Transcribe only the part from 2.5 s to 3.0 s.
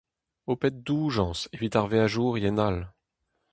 all.